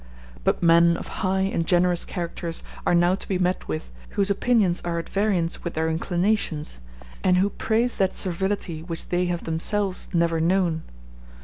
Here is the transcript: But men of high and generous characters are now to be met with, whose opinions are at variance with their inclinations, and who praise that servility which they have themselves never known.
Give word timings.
But 0.43 0.63
men 0.63 0.97
of 0.97 1.07
high 1.21 1.41
and 1.41 1.63
generous 1.67 2.05
characters 2.05 2.63
are 2.87 2.95
now 2.95 3.13
to 3.13 3.27
be 3.27 3.37
met 3.37 3.67
with, 3.67 3.91
whose 4.17 4.31
opinions 4.31 4.81
are 4.83 4.97
at 4.97 5.07
variance 5.07 5.63
with 5.63 5.75
their 5.75 5.89
inclinations, 5.91 6.79
and 7.23 7.37
who 7.37 7.51
praise 7.51 7.97
that 7.97 8.15
servility 8.15 8.81
which 8.81 9.09
they 9.09 9.27
have 9.27 9.43
themselves 9.43 10.09
never 10.11 10.41
known. 10.41 10.81